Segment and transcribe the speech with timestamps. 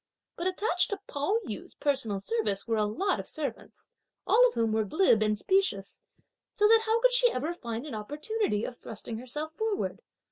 [0.35, 3.91] But attached to Pao yü's personal service were a lot of servants,
[4.25, 6.01] all of whom were glib and specious,
[6.51, 10.01] so that how could she ever find an opportunity of thrusting herself forward?